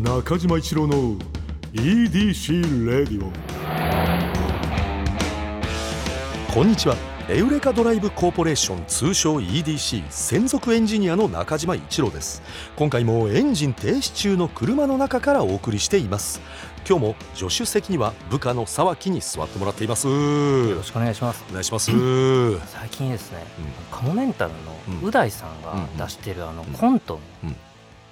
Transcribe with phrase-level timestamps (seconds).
[0.00, 1.16] 中島一郎の
[1.72, 3.32] EDC レディオ
[6.52, 6.96] こんにちは。
[7.30, 12.42] エウレカドライブコーポレーション通称 EDC 専属エンジニアの中島一郎です。
[12.76, 16.42] 今回もエンジン停止中の車の中からお送りしています。
[16.86, 20.08] 今日も助手席には部下の沢木に座ってもらっています。
[20.08, 21.42] よよろしくお願いします。
[21.48, 21.90] お願いします。
[22.66, 23.42] 最近ですね、
[23.90, 24.52] カモメンタル
[25.00, 25.74] のう大さんが
[26.04, 27.56] 出してるあのコントうん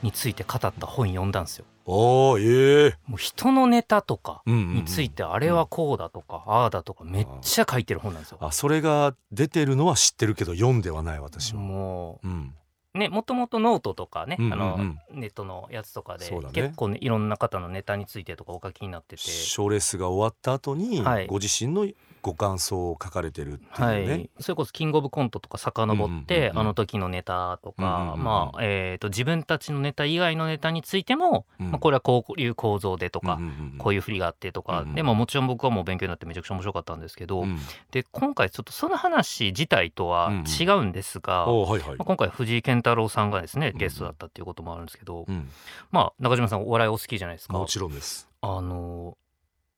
[0.05, 8.39] について語った本読んだんですよおーええもう人のネタとかについてあれはこうだとかああだとかめっちゃ書いてる本なんですよ。
[8.41, 11.61] あそれが出てるのは知ってるけど読んではない私は。
[11.61, 12.55] もうん。
[12.95, 14.63] うねもともとノートとかね、うんうんうん。
[14.63, 16.41] あのネットのやつとかで、ね。
[16.53, 19.23] 結構ねいろんな方のネタについてとかお書きになってて。
[19.23, 21.27] 賞レースが終わった後に、はい。
[21.27, 21.87] ご自身の
[22.25, 31.71] ご感想を書かれてるっていうはね、い、それこそキングオブコントとか遡って、あの時のネタとか、まあえー、と自分たちのネタ以外のネタについても、うん。
[31.71, 33.39] まあ、これはこういう構造でとか、
[33.77, 37.59] こういう振りがあってとか、うんうんでももちろん僕はもう勉強になってめちゃくちゃ面白かったんですけど、うん。
[37.91, 45.51] で今回ちょっとその話自体とは違うんですが、今回藤井健太郎さんがですねうんゲストだったっていうこともあるんですけど、うん。
[45.91, 47.59] まあ中島さんお笑いお好きじゃないですか。
[47.59, 48.29] もちろんです。
[48.41, 49.17] あの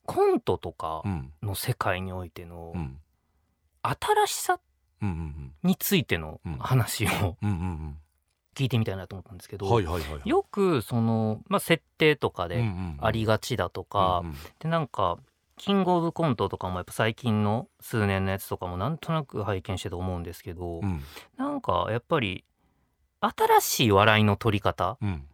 [0.06, 1.32] コントとかうん。
[1.42, 2.98] の世界においてのうん。
[3.82, 4.60] 新しさ
[5.62, 6.58] についてのうん。
[6.58, 7.36] 話を
[8.54, 12.64] 聞いてみたいなと思ったんですけど、よくその、まあ、設定とかで
[13.00, 14.24] ありががちだとか、
[14.60, 15.18] でなんか
[15.56, 21.02] キングオブコントとかもやっぱ最近の数年のやつとかもなんとなく拝見してて思うんですけど、うん。
[21.36, 22.44] なんかやっぱり
[23.20, 25.24] 新しい笑いの取り方うん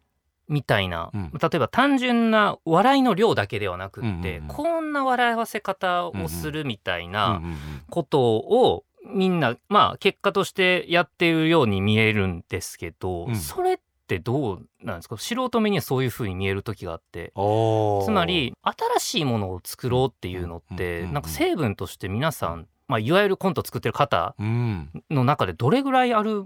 [0.52, 1.32] みたいな、うん。
[1.32, 4.48] 例えば単純な笑いの量だけではなくって、うんうんうん。
[4.48, 7.56] こんな笑わせ方をするみたいうんなうん
[7.90, 13.36] ことをみんなまあ結果としてやってるように見えるんですけど、うん。
[13.36, 15.16] それってどうなんですか？
[15.16, 17.32] 素人目にはそういう風に見える時があって。
[17.34, 24.90] つまり新しいものを作ろうっていうのっうんうんうんなんか成分として皆さん、まあ、いわゆるコント作ってる方うん。
[25.10, 26.44] の中でどれぐらいあるい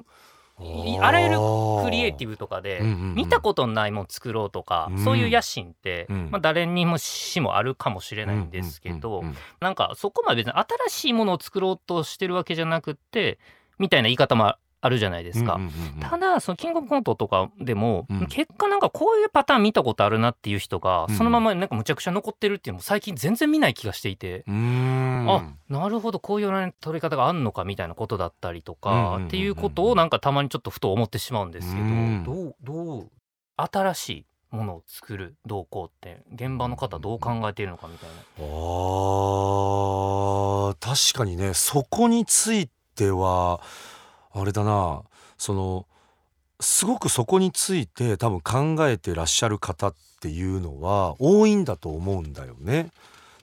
[0.59, 1.37] あらゆる
[1.85, 5.05] クリエイティブブとかで見たことのないもの作ろうとかうん。
[5.05, 6.29] そういう野心ってうん。
[6.31, 9.23] まあ誰にもしもあるかもしれないんですけど
[9.61, 13.39] なんかそこまで別に新しいものを作ろうとしてるわけじゃなくって
[13.79, 14.55] みたいな言い方も
[14.87, 15.61] あるじゃないですか。
[16.01, 18.27] ただそのキングオブコントとかでも、うん。
[18.27, 21.15] 結果なんかこういうパターン見たことあるなっていう人が、うん。
[21.17, 24.53] そのままなんかむちゃくちゃ残ってるっていうのも最近全然見ない気がしていて、あ
[25.69, 29.27] なるほどこういう取り方があんのかみたいなことだったりとか、うんうんうんうん。
[29.27, 32.25] っていうことをなんかたまにちょっとふと思ってしまうんですけど、うん。
[32.25, 33.11] どうどう
[33.57, 38.15] 新しいものを作る動向って現場の方どう考えているのかみたいな。
[38.39, 40.77] あー
[41.13, 43.61] 確かにねそこについては
[44.37, 45.03] あれだな
[45.39, 45.87] その
[46.61, 52.91] すごくそこについて多分考えてらっしゃる方っていうのは多いんだと思うんだよね。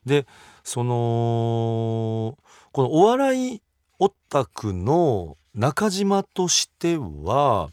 [0.05, 0.25] で
[0.63, 2.37] その
[2.71, 3.61] このお笑い
[3.99, 7.69] オタクの中島としては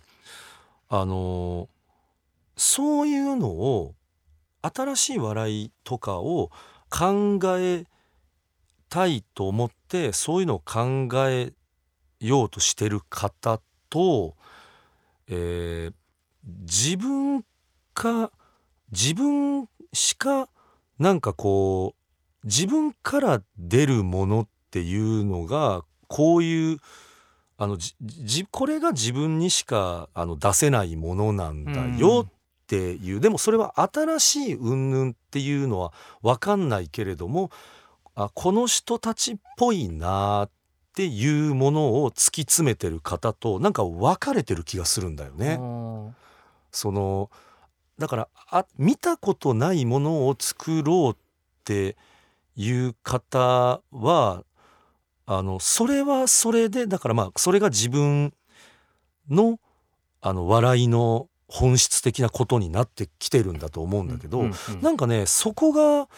[0.89, 1.69] あの
[2.57, 3.95] そういうのを
[4.63, 6.51] 新しい笑いとかを
[6.91, 7.85] 考え
[8.89, 11.53] たいと思ってそういうのを考え
[12.21, 14.37] ようとしてる方と、
[15.29, 15.93] えー
[16.45, 17.45] 自分
[17.95, 18.31] か
[18.91, 20.49] 自分しか
[20.99, 21.95] なんかこ
[22.43, 26.79] う自分から出るものっていうのがこういう
[27.59, 32.33] あのじじこれが自分にしかあの出せないものなんだよっ
[32.67, 35.93] ていう、でもそれは新しい云々っていうのは
[36.23, 37.51] 分かんないけれども
[38.15, 40.51] あこの人たちっぽいなっ
[40.93, 45.59] ていうものを突き詰めてる方となんか分かれてる気がするんだよね。
[45.61, 46.17] うん
[46.73, 47.31] その
[47.99, 51.17] だからあ見たことないものを作ろうっ
[51.65, 51.97] て
[52.56, 54.45] いう方は
[55.27, 58.33] あのそれはそれでだからまあそれが自分
[59.28, 59.59] の
[60.22, 66.09] あの笑いの本質的なことになってきてるんだと思うんだけど、うんうんなんかねそこが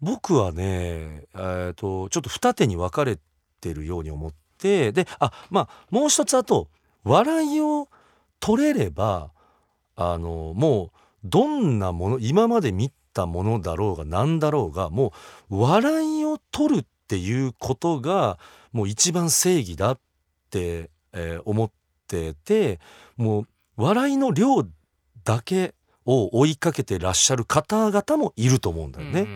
[0.00, 3.18] 僕はね、えー、とちょっと二手に分かれ
[3.64, 6.68] てるように思ってであまあもう一つあと
[7.02, 7.88] 笑いを
[8.40, 9.30] 取れれば
[9.96, 15.14] あのもうどんなもの今まで見たものだろうが何だろうがも
[15.48, 18.38] う笑いを取るっていうことが
[18.72, 19.98] もう一番正義だっ
[20.50, 21.70] て、えー思っ
[22.06, 22.80] てて
[23.16, 23.46] もう
[23.76, 24.66] 笑いの量
[25.24, 25.74] だけ
[26.04, 29.26] を追いかけてらっしゃる方々もいると思うんだよね。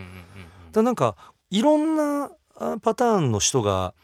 [0.75, 1.17] なんか
[1.51, 3.95] いろんなあパターンの人が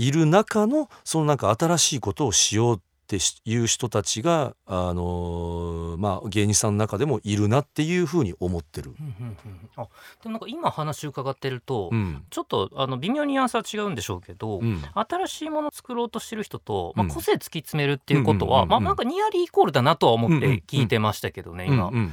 [0.00, 2.80] いる中のそのなんか新しいことをしようっ
[3.16, 8.94] っていう人たちが、あのーまあ、芸人さんの中でもいるなっていうふうに思ってる。
[9.00, 9.88] うんうんうんあ
[10.22, 12.22] でもなんか今話伺ってると、うん。
[12.30, 14.80] ちょっとあの微妙にアンスは違うんでしょうけど、うん。
[14.94, 17.12] 新しいものを作ろうとしてる人と、まあ、うん。
[17.12, 21.88] 個性突き詰めるっていうことは、まあなんかニアリーイコールだなとは思って聞いてましたけどね、今。
[21.88, 22.12] うんうん。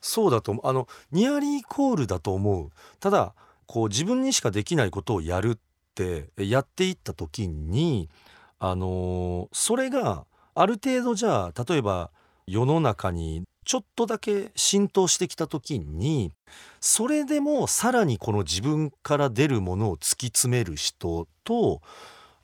[0.00, 0.68] そうだと思う。
[0.68, 2.70] あのニアリーイコールだと思う。
[3.00, 3.34] ただ
[3.66, 5.58] こう自分にしかできないことをやる
[5.98, 8.08] ってやっていった時に
[8.60, 10.24] あのそれが
[10.54, 12.10] ある程度じゃあ例えば
[12.46, 16.32] 世の中にちょっとだけ浸透してきた時に
[16.80, 21.82] それでもさらにこの自分から出るものを突き詰める人と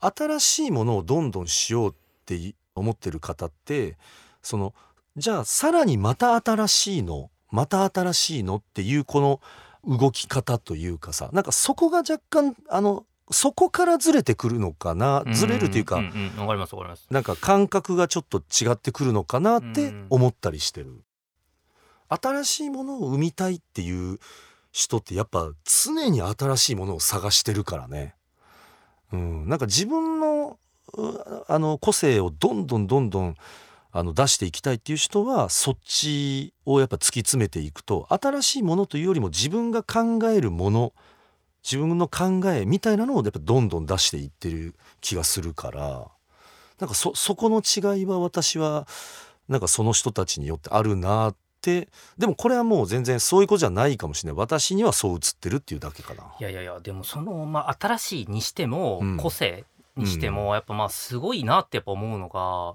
[0.01, 1.95] 新しいものをどんどんしようっ
[2.27, 3.97] て思ってる方って
[4.43, 4.75] その
[5.17, 9.41] じゃあさらにまた新しいのまた新しいのっていうこの
[9.87, 15.25] 動き方というかさなんかそこが若干あのそこからずれてくるのかな？
[15.33, 17.07] ずれるというか、んんうんわかりますわかります。
[17.11, 21.03] なんか感覚がちょっと違ってくるのかなって思ったりしてる。
[22.09, 24.19] 新しいものを生みたいっていう
[24.73, 28.15] 人ってやっぱ常に新しいものを探してるからね。
[29.13, 30.59] うん、なんか自分の
[30.93, 33.35] うあの個性をどんどんどんどん
[33.91, 40.93] あの出していきたいっていう人はそっちをやっぱ突き詰めていくと新しいものというよりも自分が考えるもの
[41.65, 46.09] 自分の考えみたいなのをやっぱどんどん出していってる気がするから
[46.79, 48.87] なんかそそこの違いは私は
[49.49, 51.89] なんかその人たちによってあるなって
[52.19, 54.39] でもこれはもう全然そういうことじゃないかもしれない。
[54.39, 56.25] 私にはそう映ってるっていうだけかな。
[56.39, 59.17] いやいやいやでもその、まあ、新しいにしても、うん。
[59.17, 59.65] 個性
[59.97, 62.75] にしても、やっぱまあすごいなってやっぱ思うのが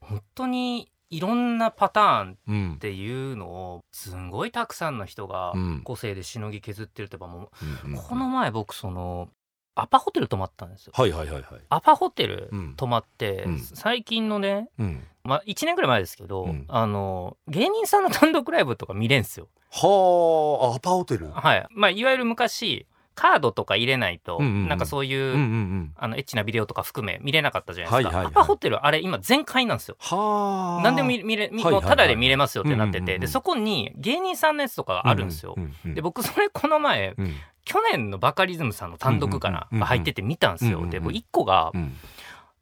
[0.00, 7.50] 本当にいろんなパターンうんっていうのをすんごいたくさんの人がうん個性でしのぎ削ってるってやっぱも
[7.92, 9.28] う、この前僕その
[9.74, 10.92] アパホテル泊まったんですよ。
[10.96, 11.60] はいはいはいはい。
[11.68, 19.48] アパホテルうん泊まって、うん最近のね、うん、まあ、1年ぐらい前ですけど、うんあの芸人さんの単独ライブとか見れんすよ。
[19.70, 21.30] はあアパホテル。
[21.30, 24.68] はいまあ、いわゆる昔カードとか入れないと、うんうんうん。
[24.68, 25.92] なんかそういう、うんうんうん。
[25.96, 28.32] あのエッチなビデオとか含め見れなかったじゃないですか、はいはいはい。
[28.32, 29.96] アパホテルあれ今全開なんですよ。
[29.98, 30.82] はあ。
[30.82, 35.94] 何でも見見れもうタダで見れますよってなってて、うんうんうんでそこに芸人さんのやつとかがあるんですよ、うんうんうん。
[35.94, 37.34] で僕それこの前うん。
[37.64, 41.94] 去年のバカリズムさんの単独かな、入ってて見たんですよ、うんうんうんでもう1個が、うん。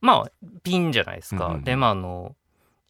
[0.03, 0.31] まあ
[0.62, 1.64] ピンじゃないですか、うんうんうん。
[1.64, 2.37] でまああの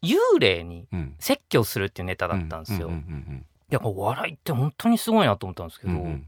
[0.03, 1.15] 幽霊にうん。
[1.19, 6.27] 説教するっていうネタだったんですよ、うんうんやっぱ笑いって本当にすごいなと思ったんですけど、うんうん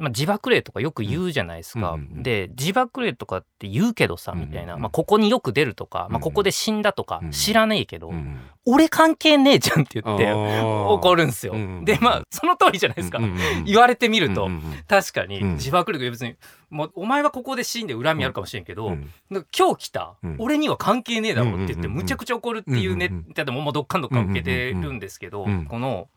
[0.00, 2.22] まあ、自爆霊とかよく言うじゃないですか、うんうんうん。
[2.22, 7.32] で自爆霊とかって言うけどさうんうんみたいな、まあ、ここによく出るとか、まあ、ここで死んだとかうんうん。
[7.32, 8.40] 知らねえけど、うんうん。
[8.66, 11.84] 俺関係ねえじゃんって言って怒るんですよ、うんうんうん。
[11.84, 15.52] でまあその通りじゃないですか、うんうんうん言われてみると、うんうん確かにうん。
[15.54, 16.36] 自爆霊別に
[16.70, 19.10] もうお前はここで死んで恨みあるかもしれんけど、うん
[19.56, 20.36] 今日来た、うん。
[20.38, 21.96] 俺には関係ねえだろって言ってうんうんうんうん。
[22.02, 25.66] むちゃくちゃ怒るっていうネうんうんうんタでももうどっかんどっかん受けてるんですけど、うんうんうん。
[25.66, 26.08] この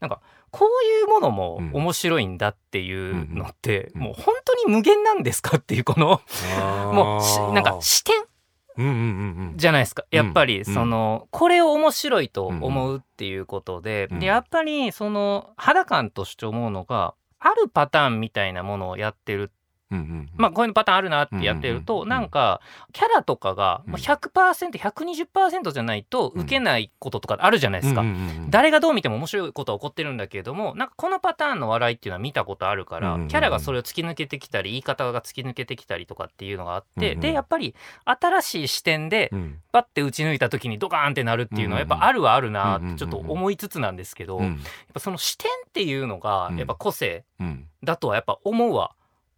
[0.00, 0.20] なんか
[0.54, 1.70] こういうものもうん。
[1.74, 6.20] 面白いんだっていうのって、もう本当に無限なんですかっていうこの
[6.92, 8.14] もうしなんか視点
[9.56, 10.04] じゃないですか。
[10.12, 10.64] やっぱりん。
[10.64, 14.20] その、これを面白いと思うっていうことで,、うん。
[14.20, 19.50] でやっぱりその肌感として思うのがあるパターンみたいなものをやってる
[19.94, 22.60] うんうんまあこういうパターンあるなってやってると、うんなんか
[22.92, 23.92] キャラとかがうん。
[23.92, 28.00] まあ 100%120% じゃないと受けないこととかあるじゃないですか。
[28.00, 33.28] うんうんうん誰がどう見ても面白いことは起こってるんだけれどもなんかこのパターンの笑いっていうのは見たことあるから、うんうんうん。
[33.28, 39.58] キャラがそれを突き抜けてきたり言い方が突き抜けてきたりとかっていうのがあって、うんうんでやっぱり新しい視点でうん。
[39.72, 44.60] パッて打ち抜いた時にドカーンってなるっていうのはやっぱあるはあるなってちょっと思いつつなんですけど、やっうん
[44.92, 46.56] ぱその視点っていうのがうん。
[46.58, 47.66] やっぱ個性うん。
[47.82, 48.92] だとはやっぱ思うは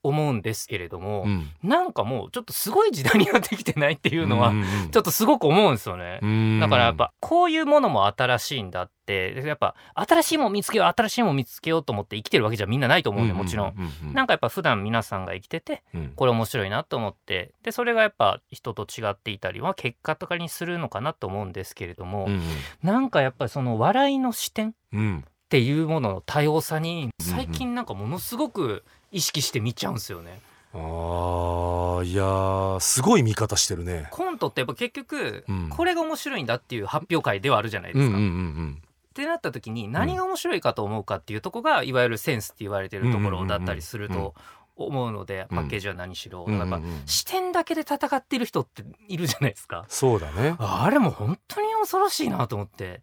[0.07, 1.51] 思うんですけれども、うん。
[1.63, 6.19] なんかもうちょっとすごい時代になってきてないっていうのはんんちょっとすごく思うんですよね。
[6.23, 6.61] うん。
[6.61, 13.69] だからやっぱこういうものも新しいんだってやっぱ新しいもの見つけよう新しいもの見つけようと思って生きてるわけじゃみんなないと思うんでもちろん。
[13.71, 13.73] う
[14.07, 16.13] ううなんかやっぱ普段皆さんが生きててうん。
[16.17, 22.43] これ面白いなと思ってでそれがやっぱ人と違っていたりは結果とかにするのかなと思うんですけれども、うん
[22.83, 25.25] なんかやっぱりその笑いの視点っうん。
[25.49, 27.25] ていうものの多様さにうん。
[27.25, 28.85] 最近なんかものすごく
[29.17, 30.41] 意識して見ちゃうんですよね。
[30.75, 34.09] あーいやーすごい見方してるね。
[34.11, 38.17] コントってやっぱ結局うんこれが面白いんだっていう発表会ではあるじゃないですか。
[38.17, 44.35] うんうんうんってなった時に何が面白いかと思うかっていうとこがいわゆるセンスって言われてるところだったりすると
[44.77, 49.87] 思うのでうんパッケージは何しろうんやっぱ視点だけで戦ってる人っているじゃないですか。
[49.89, 50.57] そうだね。
[50.59, 53.01] あれも本当に恐ろしいなと思って。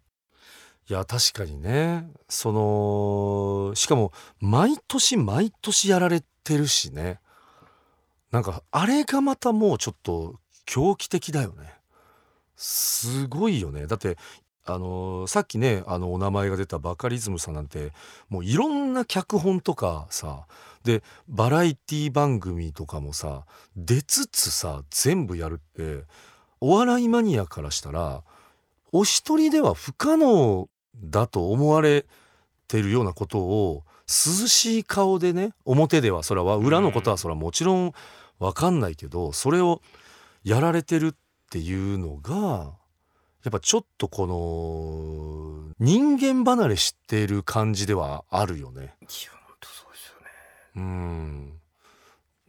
[0.88, 2.06] いや確かにね。
[2.28, 7.20] そのしかも毎年毎年やられてるしね。
[8.30, 11.72] なんかあれがまたもうちょっと狂気的だよね。
[12.56, 13.86] すごいよね。
[13.86, 14.18] だって
[14.66, 17.92] あのさっきねあのお名前が出たバカリズムさんなんて
[18.28, 20.46] もういろんな脚本とかさ
[20.84, 23.44] でバラエティ番組とかもさ
[23.76, 26.04] 出つつさ全部やるって
[26.60, 28.22] お笑いマニアからしたら
[28.90, 30.68] お一人では不可能
[31.02, 32.06] だと思われ
[32.68, 37.92] てるようなことを涼しい顔でね表ではそれは裏のことはそれはもちろん
[38.38, 39.80] 分かんないけどそれを
[40.42, 41.14] やられてるっ
[41.50, 42.74] ていうのが
[43.44, 48.94] やっぱちょっとこの人間離れしてる感じではあるよね。
[50.76, 51.60] うん、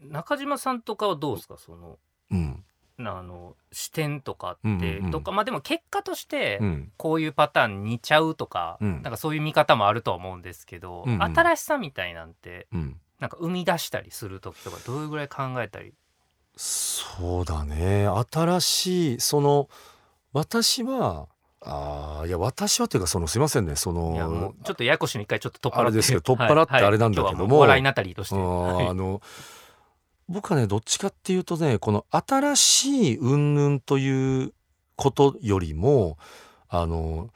[0.01, 1.57] 中島さんとかはどうですか？
[1.57, 1.99] その
[2.31, 2.63] うん、
[2.97, 9.01] あの視点とかうんって、うんうんとかまあでも結果としてうん、こういうパターン似ちゃうとか、うん。
[9.01, 11.23] なんかそういう見方もあるとは思うんですけど、うんうん。
[11.23, 12.99] 新しさみたいなんてうん。
[13.19, 15.93] なんか生み出したりする時とかどれぐらい考えたり？
[16.55, 18.07] そうだね。
[18.31, 19.69] 新しいその
[20.33, 21.27] 私は
[21.61, 23.75] あーいや私はというかそのすいませんね。
[23.75, 25.87] そのうちょっとややこしいの一回ちょっと取っ払って。
[25.87, 27.35] あれですけど取っ払ってあれなんだけども。
[27.35, 29.21] はいはい今日はう笑いナタリーとして、あの
[30.27, 34.53] 僕はねどっちかっていうとねこの新しい云々という
[34.95, 36.17] ことよりも
[36.67, 37.29] あの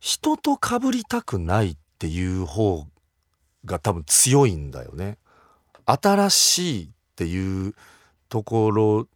[0.00, 2.84] 人と被りたくないっていう方
[3.64, 5.18] が多分強いんだよね。
[5.86, 7.74] 新しいっていう
[8.28, 9.08] ところ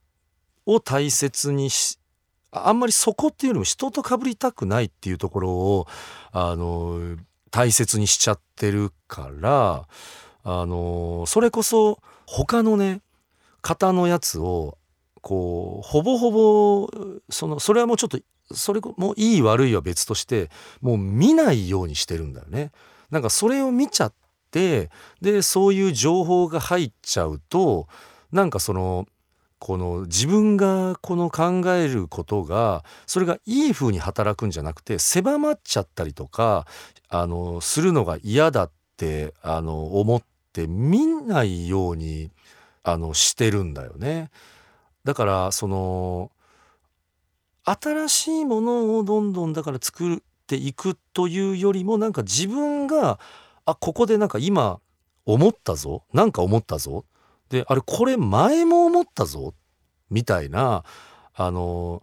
[0.66, 1.98] を大切にし
[2.50, 5.86] あんまりそこっていうよりも人と被りたくないっていうところを
[6.32, 7.16] あの
[7.50, 9.86] 大切にしちゃってるから
[10.44, 11.98] あのそれこそ
[12.32, 13.02] 他のね
[13.60, 14.78] 方のやつを
[15.20, 16.90] こうほぼほぼ
[17.28, 18.18] そのそれはもうちょっと
[18.54, 20.48] それもいい悪いは別として
[20.80, 22.72] もう見ないようにしてるんだよね。
[23.10, 24.14] なんかそれを見ちゃっ
[24.50, 27.86] てでそういう情報が入っちゃうと
[28.32, 29.06] なんかその
[29.58, 36.66] この自分がこの考えることがそれがいい風に働くんじゃなくて狭まっちゃったりとか
[37.10, 40.31] あのするのが嫌だってあの思って
[40.66, 42.30] 見ないように
[42.82, 44.30] あのしてるんだよね。
[45.04, 46.30] だからその
[47.64, 53.18] 新しいものをどんどんだから作っていくというよりもなんか自分が
[53.64, 54.80] あここでなんか今
[55.24, 57.04] 思ったぞなんか思ったぞ
[57.48, 59.54] であれこれ前も思ったぞ
[60.10, 60.84] みたいな
[61.34, 62.02] あの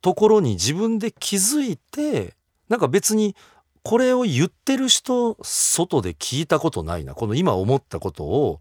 [0.00, 2.34] ところに自分で気づいて
[2.68, 3.36] なんか別に
[3.82, 8.60] これを言ってる人外で聞いたことないなこの今思ったことを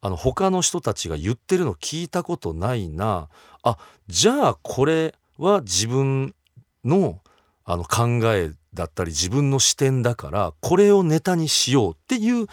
[0.00, 3.28] あの他の人たちが言ってるの聞いたことないな
[3.62, 6.34] あじゃあこれは自分
[6.84, 7.20] の
[7.64, 12.46] あの考えだったり自分の視点だからこれをネタにしようっていう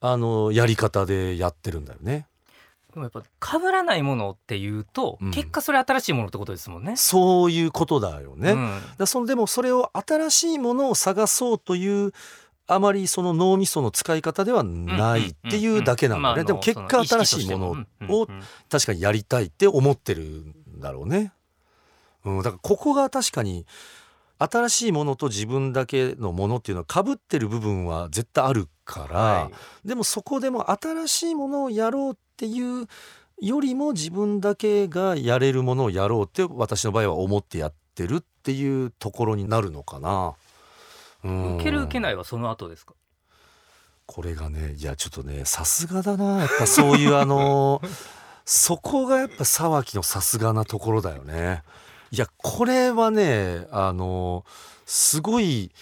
[0.00, 2.26] あのやり方でやってるんだよね。
[2.94, 6.96] でもやっぱ被らないものっていうと、うん結果それ新しいものってことですもんね。
[6.96, 8.52] そういうことだよね。
[8.52, 12.12] うんだそのでもそれを新しいものを探そうという
[12.66, 16.44] あまりその脳みその使い方ではないっていうだけなんだね。
[16.44, 18.28] でも結果新しいものを
[18.70, 21.32] 確かにやりたいって思ってるんだろうね。
[22.24, 23.66] うん、だからここが確かに
[24.38, 32.86] 新しいものと自分だけのものっていうのはかぶってる部分は絶対あるから、はいでもそこでも新しいものをやろうっていう
[33.40, 40.34] よりも自分だけがやれるものをやろうって私の場合は思ってやってるっていうところになるのかな。
[41.24, 42.94] うん受ける受けないはその後ですか？
[44.06, 47.80] これがねいやちょっとねさすがだなやっぱそういうあの
[48.44, 51.62] そこがやっぱ沢木のさすがなところだよね。
[52.10, 54.44] いやこれはねあの
[54.86, 55.72] すごい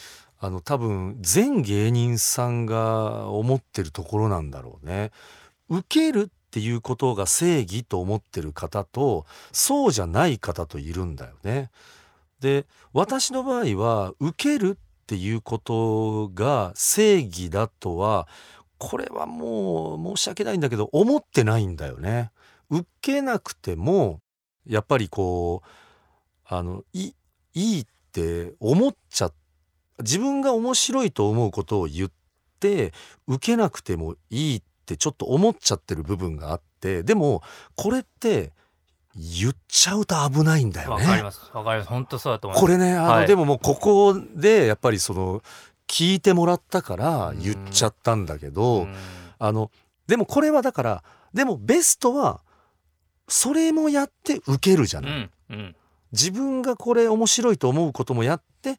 [0.44, 5.12] あの多分全芸人さんが思ってるところなんだろうね。
[5.68, 11.70] 受けるっていうことが正義と思ってる方とそうじゃない方といるんだよね。
[12.40, 18.26] で私の場合は受けるっていうことが正義だとは
[18.78, 22.32] これはもう申し訳ないんだけど思ってないんだよね。
[22.68, 24.18] 受けなくても
[24.66, 25.68] やっぱりこう
[26.44, 27.12] あのい
[27.54, 29.32] いいって思っちゃっ
[30.02, 32.10] 自分が面白いと思うことを言っ
[32.60, 32.92] て
[33.26, 37.42] 受けなくてもいいってちょっと思っちゃってる部分があってでも
[37.76, 38.52] これって
[39.14, 41.04] 言っちゃうと危ないんだよね。
[41.04, 41.50] わかります。
[41.52, 41.88] わかります。
[41.90, 42.64] 本当そうだと思います。
[42.64, 45.42] これねあの、はいでももうここでやっぱりその
[45.86, 48.94] 聞いてもらったから言っちゃったんだけど、うん
[49.38, 49.70] あの
[50.06, 51.04] でもこれはだから
[51.34, 52.42] でもベストは
[53.28, 55.76] それもやって受けるじゃない、うんうん
[56.12, 58.76] 自分がこれ面白いと思うこともやってえ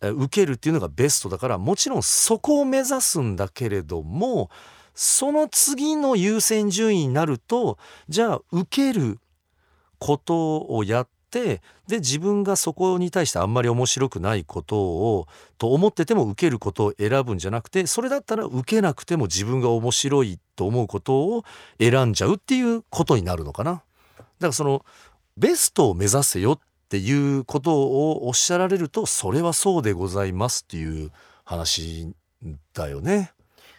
[0.00, 4.50] 受けるっていうのがベストだからもちろんそこを目指すんだけれども
[4.94, 7.78] その次の優先順位になると
[8.08, 9.18] じゃあ受ける
[9.98, 21.44] ことをやってで自分がそこに対してあんまり面白くないことをと思ってても受けることを選ぶんじゃなくてそれだったら受けなくても自分が面白いと思うことを
[21.80, 23.72] 選んじゃうっていうことになるのかな。
[23.72, 23.84] だか
[24.40, 24.84] らその
[25.36, 31.10] ベストを目指せよっていうことをおっしゃられるとそれはそうでございますっていう
[31.44, 32.12] 話
[32.72, 33.32] だよね。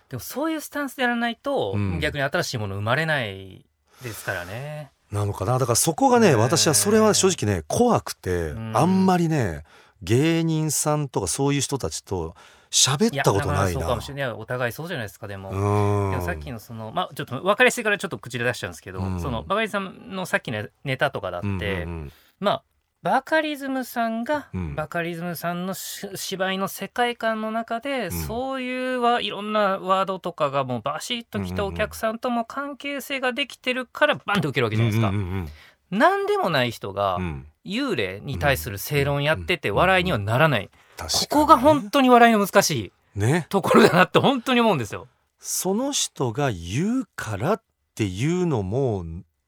[0.10, 3.66] でもそういうスタンスでやらないと、うん、逆に新しいもの生まれない
[4.04, 4.92] ですからね。
[5.12, 9.64] なのかなだからそこがね私はそれは正直ね怖くて、うん、あんまりね
[10.04, 12.36] 芸人さんとかそういう人たちと
[12.72, 13.80] 喋ったことないな。
[13.80, 15.50] そうかもしれないお互いそうじゃないですかでも。
[15.52, 21.66] でもさっきのそのまあちょっと分かりやすいからちょっと口で出しちゃうんですけど、うん、そのバカリさんのさっきのネタとかだって、うんうんう
[22.06, 22.64] ん、まあ
[23.02, 35.10] バカリズムさんが、うん、バカリズムさんの芝居の世界観の中で、うん、そういうはいろんなワードとかがもうバシッときたお客さんとも関係性ができてるからバンと受けるわけじゃないですか。
[35.10, 35.50] うんうんうん
[35.92, 37.18] 何でもない人が
[37.66, 45.08] 幽霊に対する正論やってて笑いにはならない、ここが本当に笑いの難しいところだなって本当に思うんですよ。
[45.40, 47.62] その人が言うからっ
[47.96, 49.04] ていうのも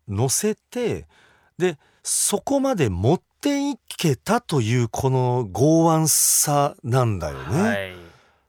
[0.10, 1.06] 載せて
[1.58, 7.62] でそこまで持っていけたというこの剛腕さなんだよね。
[7.62, 7.94] はい、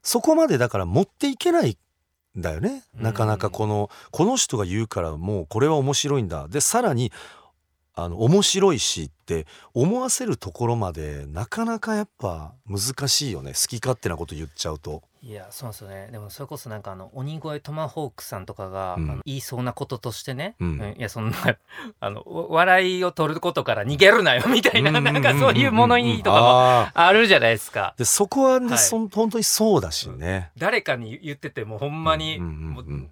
[0.02, 1.78] そこまでだから持っていけない
[2.38, 2.84] んだよね。
[2.94, 6.46] なかなかこの、この人が言うからもうこれは面白いんだ。
[6.48, 7.10] でさらに
[7.94, 13.52] あの面白いしって思わせるところまでなかなかやっぱ難しいよね。
[13.52, 15.02] 好き勝手なこと言っちゃうと。
[15.24, 16.08] いやそうですよね。
[16.10, 21.36] でもそれこそなんかあの鬼越トマホークさんとかが、うん、あの言いそうなこととしてね、うん、いやそんな
[22.00, 27.94] あの笑いを取ることから逃げるなよみたいな、なんかそういう物言いとかもあるじゃないですか。
[27.98, 30.50] でそこはね、はい、そ本当にそうだしね。
[30.56, 32.40] 誰かに言っててもほんまに、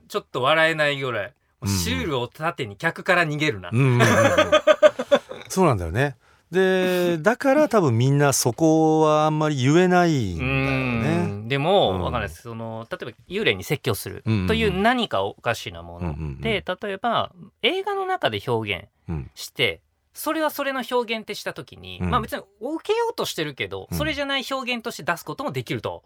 [0.09, 1.33] ちょっと笑えないぐらい。
[1.67, 3.71] シールを縦に客から逃げるな。
[5.49, 6.17] そうなんだよね。
[6.50, 11.49] でだから多分みんなそこはあんまり言えないんだよね。
[11.49, 12.43] でも、うん、分かんないです。
[12.43, 16.40] その例えば幽霊に説教するという何かおかしなもの。
[16.40, 17.32] で、例えば
[17.63, 19.80] 映画の中で表現して、
[20.13, 26.02] それはそれの表現ってした時に、まあ別に受けようとしてるけど、それじゃない表現として出すこともできると。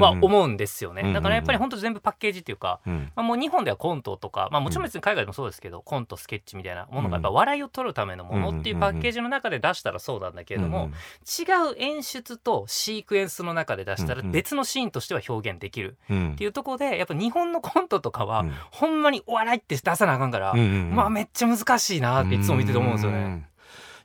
[0.00, 10.90] は思うんですよね、だからやっぱり本当全部パッケージっていうか、まあ、もう日本ではコントとか、まあ、もちろん別に海外でもそうですけど、コントスケッチみたいなものがやっぱ笑いを取るためのものっていうパッケージの中で出したらそうなんだけれども、
[11.22, 23.48] 違う演出とシークエンスの中で出したら別のシーンとしては表現できるっていうところでやっぱ日本のコントとかはほんまにお笑いって出さなあかんから、まあめっちゃ難しいなっていつも見てて思うんですよね。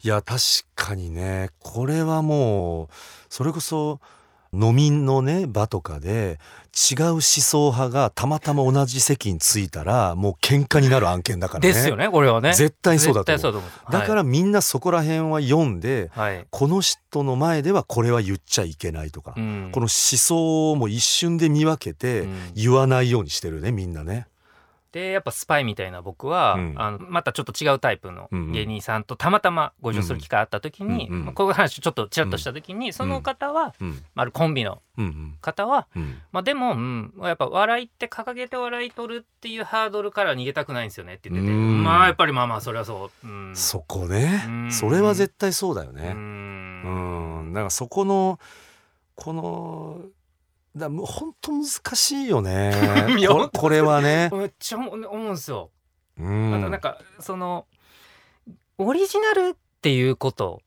[0.04, 0.42] いや確
[0.76, 1.50] かにね。
[1.60, 2.88] これはもう
[3.30, 4.02] それこそ
[4.54, 6.40] 飲みのね場とかで
[6.74, 11.68] 違う思想派がたまたま同じ席に着いたらもう喧嘩になる案件だからね。
[11.68, 12.54] ですよねこれはね。
[12.54, 13.64] 絶対そうだと思う。
[13.92, 24.28] だからみんなそこら辺は読んで、はい、この人の前ではこれは言っちゃいけないとか、うん、この思想も一瞬で見分けて言わないようにしてるねみんなね。
[24.94, 34.84] でやっぱスパイみたいな僕は、うん、あのまたちょっと違うタイプの芸人さんとたまたまご一緒する機会あった時に、うんうん、こういう話ちょっとちらっとした時に、うん、その方は、うん、あるコンビの
[35.42, 35.88] 方は、
[36.32, 46.14] まあ、でも、うん、やっぱ笑いって掲げて笑い取るっていうハードルから逃げたくないんですよねって言ってて、まあやっぱりまあまあそれはそう、そこね、それは絶対そうだよね。
[46.16, 47.52] うん。
[47.54, 48.40] だからそこの
[49.16, 50.02] この
[50.76, 52.74] だもう本当難しいよね。
[53.28, 54.30] ここれはね。
[54.34, 55.70] めっちゃ思うんですよ、
[56.18, 57.68] うん、あとなんかその
[58.78, 60.62] オリジナルっていうこと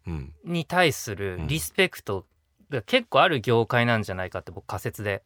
[0.44, 2.26] に対するリスペクト
[2.70, 5.22] が結構ある業界なんじゃないかって僕仮説で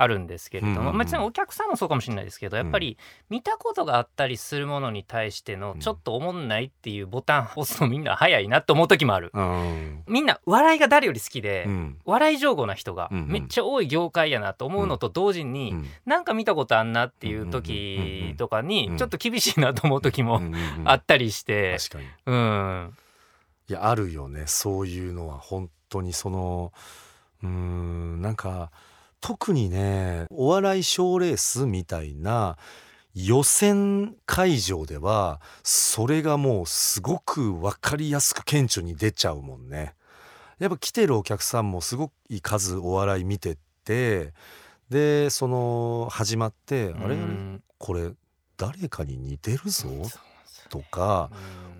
[0.00, 2.96] あるんですけれども、うんうんうん、別にお客さんもそうかもしれないですけどやっぱり
[3.28, 20.40] 見たことがあったりするものに対してのちょっと思んないっていうボタン押すのみんな早いなって思う時もある、うん、みんな笑いが誰より好きで、うん、笑い上手な人がめっちゃ多い業界やなと思うのと同時に、うん、なんか見たことあんなっていう時とかにちょっと厳しいなと思う時も
[20.84, 22.94] あったりして、確かに、うん、
[23.68, 24.44] いやあるよね。
[24.46, 26.72] そういうのは本当にその
[27.42, 28.70] うんなんか
[29.20, 32.56] 特にねお笑い賞レースみたいな
[33.14, 39.94] 予選会場ではそれがもうすごく分かりやすく顕著に出ちゃうもんね。
[40.58, 44.34] やっぱ来てるお客さんもすごい数お笑い見てて
[44.90, 47.16] でその始まって「あれ
[47.78, 48.10] これ
[48.58, 49.88] 誰かに似てるぞ」
[50.70, 51.30] とか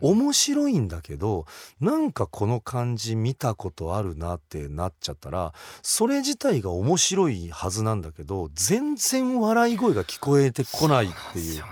[0.00, 1.46] 面白いんだけど
[1.81, 11.62] なんかこの感じ見たことあるなってなっちゃったらそれ自体が面白いはずなんだけど全然笑い声が聞こえてこないっていう。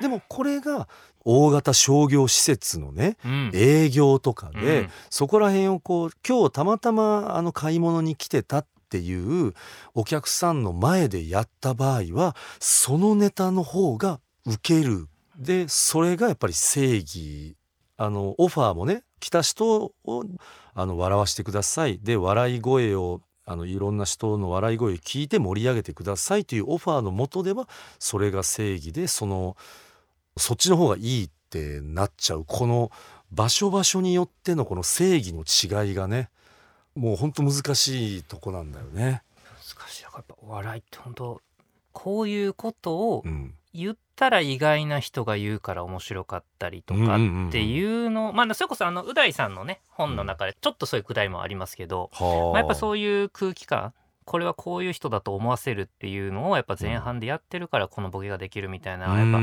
[0.00, 0.88] でもこれが
[1.24, 3.50] 大型商業施設のね、うん。
[3.52, 4.90] 営業とかで、うん。
[5.10, 9.52] そこら辺をこう今日たまたまあの買い物に来てたっていう
[9.94, 15.09] お客さんの前でやった場合はそのネタの方がウケる
[15.40, 17.56] でそれがやっぱり正義
[17.96, 20.24] あのオファーもね来た人を
[20.74, 21.98] あの笑わしてください。
[21.98, 29.56] で笑い声をあのいろんな人の笑い声を聞いて盛り上げてくださいというオファーのもとではそれが正義でその
[30.36, 32.44] そっちの方がいいってなっちゃう。
[32.46, 32.92] この
[33.32, 36.28] 場所場所によってのこの正義の違いがね
[36.94, 39.22] もうほんと難しいとこなんだよね。
[39.76, 40.02] 難しい。
[40.02, 41.40] やっぱお笑いって本当
[41.92, 47.18] こういうことをうん、言ったら意外な人が言うから面白かったりとかっ
[47.50, 59.38] ていうのまあそれこそあのう大さんのね本の中でちょっとそういうくだりもありますけど、はまあ、やっぱうそういう空気感これはこういう人だと思わせるっていうのをやっぱ前半でやってるからこのボケができるみたいなやっぱ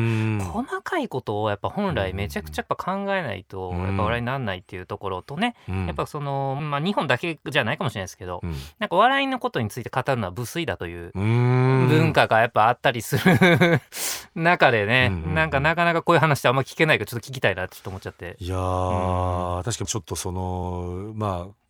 [0.45, 3.83] ぱ細かいことをやっぱ本来めちゃくちゃやっぱ考えないとうん。
[3.83, 8.55] やっぱ笑いにならないっていうところとねやっぱそのまあ日本だけじゃないかもしれないですけどうん。
[8.79, 13.81] なんか笑いのことについて語るのは無粋だという文文化がやっぱあったりする
[14.35, 15.35] 中でね、うんうんうん。
[15.35, 18.37] なんかなかなかこういう話ってあんま聞けないからちょっと聞きたいなってちょっと思っちゃって。
[18.39, 21.66] いやー、確かにちょっとそのまあ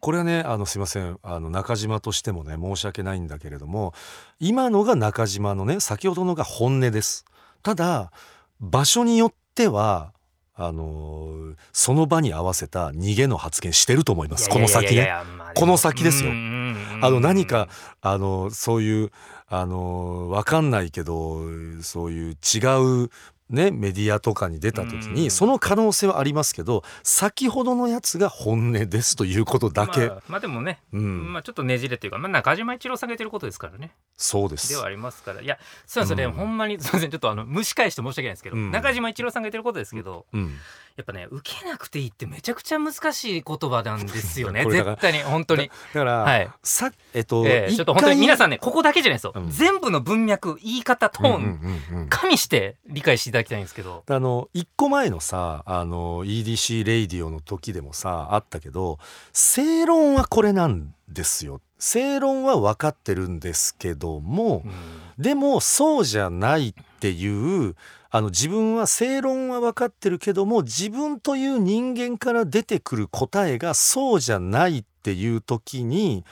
[0.00, 1.18] これはねあのすいません。
[1.22, 3.92] あの中島としてもね申し訳ないんだけれども
[4.38, 7.24] 今のが中島のね先ほどのが本音です。
[7.62, 8.12] ただ
[8.60, 10.12] 場所によっては
[10.54, 14.48] あのーその場に合わせた逃げの発言してると思います。
[14.48, 15.12] この先ね。
[15.54, 16.30] この先ですよ。
[16.30, 17.68] あの何か
[18.00, 19.10] あのそういう
[19.48, 21.40] あのわかんないけど
[21.82, 23.10] そういう違う
[23.50, 25.30] ねメディアとかに出た時にうん。
[25.30, 33.92] その可能性はありますけど先ほどのやつが本音ですということだけ、まあ、まあでもね、うん、まあちょっとねじれっていうか、まあ、中島一郎さんが言ってることですからね。
[34.16, 34.68] そうです。
[34.68, 35.40] ではありますから。
[35.40, 36.38] いやそうなんですよね、うん。
[36.38, 38.70] ほんまにすいませんちょっとあの蒸し返して申し訳ないんですけど、うん。
[38.70, 40.54] 中島一郎さんが言ってることですけど、うん、
[41.00, 44.64] やっぱね受けなくていいってめちゃくちゃ難しい言葉なんですよね。
[44.70, 45.68] 絶対に本当に。
[45.68, 46.50] だから、はい。
[46.62, 49.50] さえっと、一ええちょっと本当に皆さんんねここだけじゃないですよ、うん。
[49.50, 54.04] 全部の文脈言い方トーン、うんうん加味して理解していただきたいんですけど。
[54.08, 58.98] あの1個前のさあの EDC レイディオの時でもさあったけど
[59.32, 61.60] 正論はこれなんですよ。
[61.78, 64.64] 正論は分かってるんですけども
[65.18, 67.74] でもそうじゃないってていう
[68.10, 76.24] あの自分は正論は分かってるけども自分という人間から出てくる答えがそうじゃないっていう時に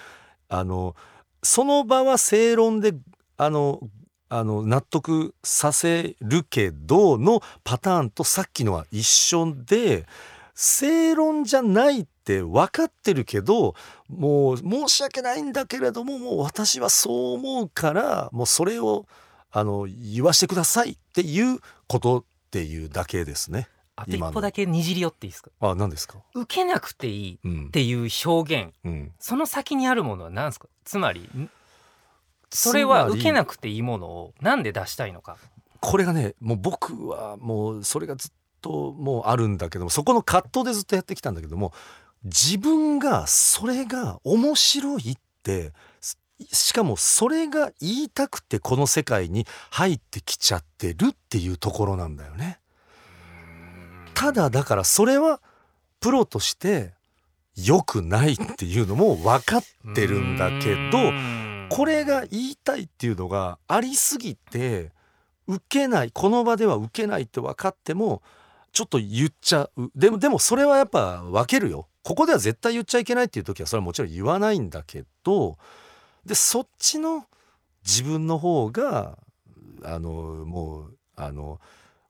[0.49, 0.95] あの
[1.43, 2.95] その場は正論で
[3.37, 3.81] あの
[4.29, 10.05] あの納得させるけどのパターンとさっきのは一緒で
[10.55, 13.75] 正論じゃないって分かってるけど
[14.11, 19.07] もう申し訳ないんだけれどももう私はそう思うからもうそれを
[19.51, 23.69] あの言わしてくださいっていうことっていうだけですね。
[23.97, 25.51] あと一歩だけにじり寄っていいですか？
[25.61, 28.73] あ何ですか、受けなくていいっうんていう表現。
[28.85, 30.69] うん、その先にあるものは何ですか？
[30.85, 31.51] つまりん？
[32.51, 35.37] それは受けなくくていいものをなんで出したいのか。
[35.81, 38.31] これがねもう僕はもうそれがずっ
[38.61, 41.73] ともうあるんだけどもそこの葛藤でずっとやってきたんだけども
[42.25, 45.73] 自分がそれが面白いってす
[46.53, 52.61] しかもそれが言いたくてこの世界に入ってきちゃってるっていうところなんだよね。
[54.15, 55.41] ただだからそれは
[56.01, 56.95] プロとして
[57.57, 59.63] 良くないっていうのも分かっ
[59.95, 61.13] てるんだけど
[61.75, 64.93] これが言いたいっていうのがありすぎて
[65.47, 68.23] 受けないこの場では受けないって分かっても
[68.73, 69.91] ちょっと言っちゃう。
[69.97, 71.89] でもでもそれはやっぱ分けるよ。
[72.03, 75.59] ここでは絶対言っちゃいけないっていう時はそれはもちろん言わないんだけど
[76.29, 77.25] でそっちの
[77.85, 79.19] 自分の方が
[79.83, 81.59] あのもうあの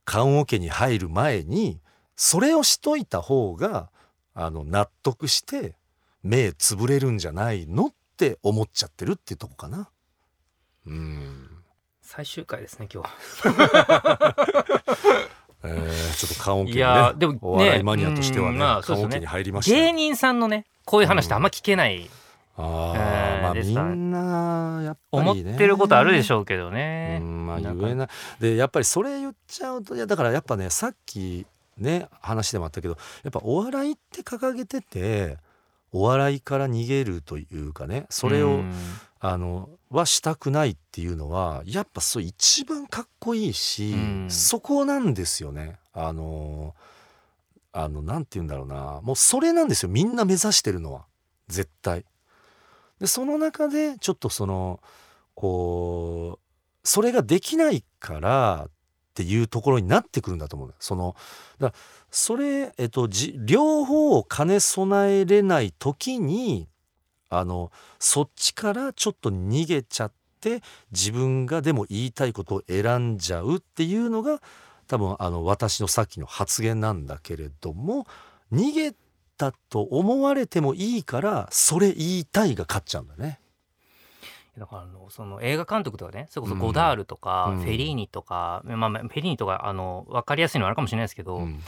[0.05, 1.81] 棺桶に入る前に
[2.17, 3.91] それをしといた方が
[4.35, 5.77] あの納得して
[6.25, 9.89] 目つぶれるんじゃないのって思っちゃってるっていうとこかな。
[10.87, 11.49] うん。
[12.03, 13.11] 最終回ですね今日。
[15.63, 19.11] えーちょっと棺桶ねやでもねお笑いマニアとしてはね,、うんまあそうですね。
[19.11, 19.85] 棺桶に入りましたよ。
[19.85, 22.09] 芸人さんのねこういう話ってあんま聞けない、
[22.61, 28.09] あー、えーまあみんなやっぱ思っりねてることあるでしょょうけどね、うんまあ言えない。
[28.41, 31.47] でやっぱりそれ言っちゃうといやだからやっぱねさっき
[31.79, 35.39] ね話でもあったけどやっぱお笑いって掲げてて
[35.93, 38.73] お笑いから逃げるというかねそれを、うん。
[39.21, 44.27] あのはしたくないっていうのはやっぱそう一番かっこいいし、うん。
[44.31, 45.81] そこなんですよね。
[45.93, 46.75] あの
[47.73, 49.01] あのなんて言うんだろうな。
[49.03, 51.05] もうそれなんですよみんな目指してるのは。
[51.49, 52.05] 絶対。
[53.01, 54.81] でその中でちょっとその
[55.35, 58.71] こうそれができないからっ
[59.15, 61.17] ていうところになってくるんだと思うその
[61.59, 61.73] だ
[62.11, 66.69] それ、えっと、じ両方を兼ね備えれない時に
[67.29, 74.41] あのそっちからちょっと逃げちゃって自分がでも言いたいことを選んじゃうっていうのが
[74.87, 78.07] 多分あの私のさっきの発言なんだけれども
[78.53, 78.95] 逃げ
[79.39, 83.41] たと思われてもいいからそれ言いたいが勝っちゃうんだね。
[84.59, 91.61] だからあのその映画監督とかねそれこそゴダールとか、フェリーニとか、まあ、フェリーニとかあの分かりやすいのはあるかもしれないですけど、うん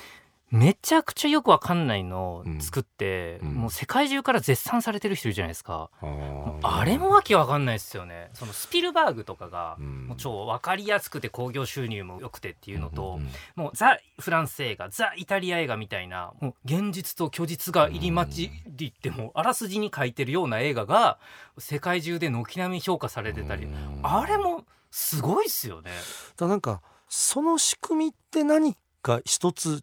[0.50, 8.30] めちゃくちゃよくわかんないのを作って、うん、もう世界中から絶賛されてる人いるじゃないですか、うん、あれもわけわかんないですよね。
[8.34, 21.18] そのスピルバーグとかが、もう超わかりやすくて興行収入も良くてっていうのと、うんもうザ・フランス映画ザ・イタリア映画みたいなもう現実と虚実が入り混じりってもあらすじに書いてるような映画が
[21.58, 23.68] 世界中で軒並み評価されてたり、
[24.02, 25.90] あれもすごいっすよね。
[26.36, 29.82] だなんかその仕組みって何か一つ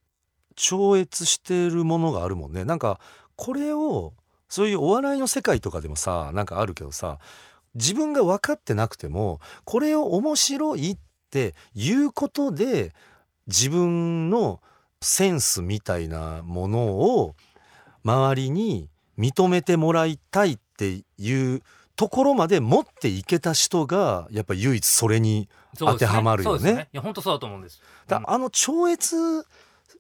[0.58, 3.00] 超越してるものがあるもんねなんか
[3.38, 4.14] これを
[4.50, 7.20] そういうお笑いの世界とかでもさなんかあるけどさ
[7.76, 10.98] 自分が分かってなくてもこれを面白いっ
[11.30, 12.94] ていうことで
[13.46, 14.60] 自分の
[15.02, 17.36] センスみたいなものを
[18.04, 21.62] 周りに認めてもらいたいっていう
[21.96, 26.74] ところまで持っていけた人がやっぱ唯一それに当てはまるよね。
[26.74, 27.82] ねいや本当そうだと思うんです。
[28.08, 29.46] だあの超越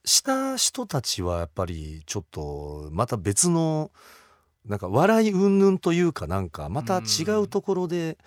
[0.07, 3.91] した人たちはやっぱりちょっとまた別の
[4.65, 8.17] なんか笑い云々というかなんかまた違うところで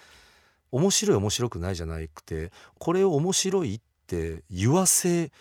[0.71, 5.33] 面白い面白くないじゃなくてこれを面白いって言わせ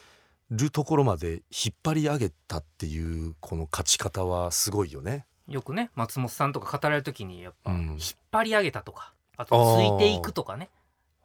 [0.49, 5.25] るところまで引っ張り上げたっていうこの勝ち方はすごいよね。
[5.47, 7.99] よくね松本さんとか語られる時にやっぱ引っ
[8.31, 10.69] 張り上げたとかあとついていくとかね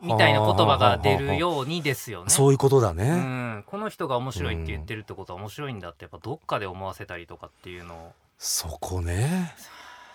[0.00, 2.30] みたいな言葉が出るようにですよね。
[2.30, 3.64] そういうことだね、うん。
[3.66, 8.12] この人が面白いって言ってるってことは面白いんだってやっぱどっかで思わせたりとかっていうのを。
[8.38, 9.54] そこね。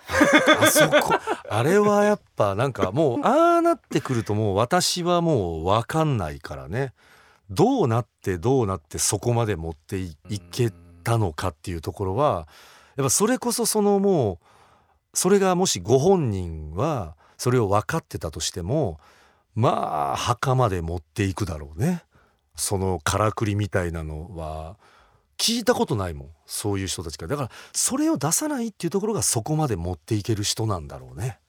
[0.62, 6.94] あそこあれはやっぱなんかもうああなってくるともう私はもう分かんないからね
[7.50, 10.16] どうなってどうなってそこまで持ってい
[10.52, 10.72] け
[11.04, 12.48] たのかっていうところは
[12.96, 14.38] やっぱそれこそそのもう
[15.14, 19.00] それがもしご本人はそれを分かってたとしても
[19.56, 22.04] まあ墓まで持っていくだろうね。
[22.56, 24.78] そのからくりみたいなのは
[25.38, 26.30] 聞いたことないもん。
[26.46, 27.28] そういう人たちが。
[27.28, 31.40] だからそれを出さないっていうところがそこまで持っていける人なんだろうね。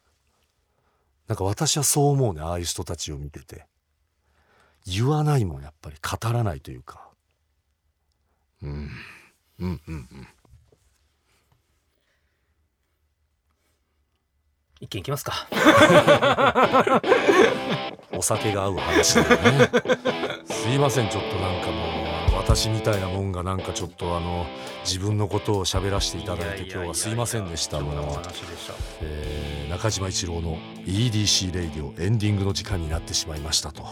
[1.28, 3.66] なんか私はそう思うねああいう人たちを見てて。
[4.86, 5.96] 言わないもんやっぱり。
[6.00, 7.08] 語らないというか。
[8.62, 8.90] うん。
[9.60, 10.28] うんうんうん。
[14.80, 15.46] 一見いきますか。
[18.16, 19.70] お酒が合う話だよね。
[20.46, 21.72] すいませんちょっとなんかも
[22.32, 24.46] う私みたいなもんがなんかちょっとあの
[24.84, 27.80] 自分のことを喋らせていただいて今日はすいませんでした。
[27.80, 27.94] もう、
[29.02, 33.86] えー、中島一郎の EDC レイディオエンディングの時間になってしまいましたと。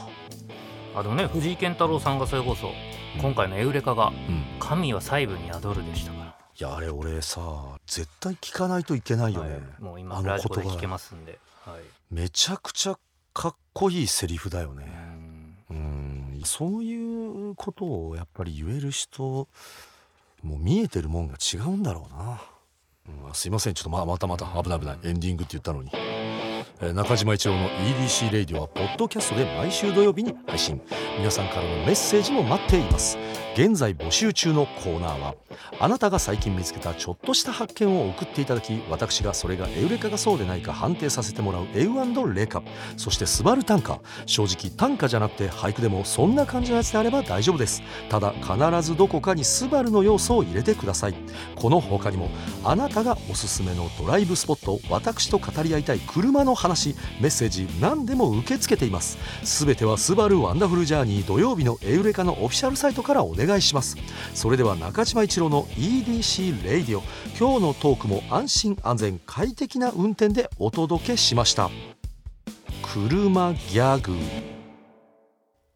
[0.94, 2.72] あのね藤井健太郎さんがそれこそ、
[3.20, 4.10] 今回のエウレカが
[4.58, 6.27] 「神は細部に宿る」でしたから
[6.60, 12.98] いやあれ俺さ絶対聞かないといけないよね、はい、もう今ラジコで聞けますんで、はい、めちゃくちゃ
[13.32, 14.84] かっこいいセリフだよね。
[15.70, 16.40] うん。
[16.44, 19.46] そういうことをやっぱり言える人
[20.42, 22.42] もう見えてるもんが違うんだろうな、
[23.28, 23.74] うん、すいません。
[23.74, 24.98] ちょっとままたまた危ない危ない。
[25.04, 25.92] エンディングって言ったのに。
[26.94, 30.82] 中島一郎の EDC レイディオはポッドキャストで毎週土曜日に配信。
[31.16, 33.16] 皆さんからのメッセージも待っています
[33.58, 35.34] 現在募集中のコーナーは
[35.80, 42.62] あなたが最近見つけたちょっとした発見を送っていただき私がそれがエウレカがそうでないか判定させてもらうエウレカ。
[42.96, 44.00] そしてスバル短歌。
[44.26, 47.82] 正直短歌じゃなくて俳句でもそんな感じのやつであれば大丈夫です。
[48.08, 51.14] ただ必ずどこかにスバルの要素を入れてください。
[51.56, 52.30] この他にも
[52.62, 59.18] あなたがおすすめのドライブスポット私と語り合いたい車の話メッセージ何でも受け付けています。
[59.42, 63.96] すべてはスバル Wonderful Journey 土曜日のエウレカのオフィシャルサイトからお願い願いします。
[64.34, 67.02] それでは中島一郎の EDC レイディオ
[67.38, 71.70] 今日のトークも安心安全快適な運転でお届けしました。
[72.82, 74.16] 車ギャグ。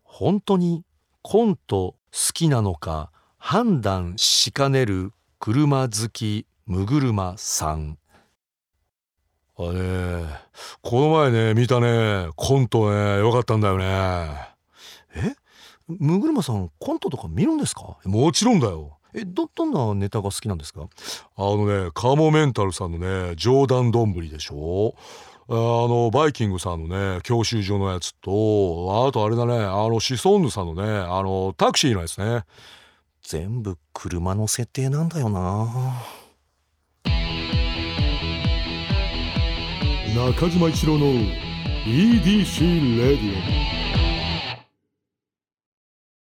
[0.04, 0.84] 本当に
[1.22, 7.98] コント好きなのか判断しかねる車好きむぐるまさん。
[9.58, 10.24] あね
[10.80, 13.84] この前ね見たねコントねよかったんだよね。
[15.14, 15.34] え？
[15.88, 17.98] むぐるまさんコントとか見るんですか？
[18.04, 18.98] もちろんだよ。
[19.14, 20.88] えどどんなネタが好きなんですか？
[21.36, 24.94] あのねカモメンタルさんのね冗談どんぶりでしょ？
[25.48, 32.44] あのバイキングさんのね教習所のやつとあとあれだねあのシソンヌさんのねあのタクシーのやつね。
[33.24, 36.02] 全部車の設定なんだよな。
[40.14, 41.06] 中島一郎の
[41.86, 43.32] EDC レディ
[43.68, 43.71] オ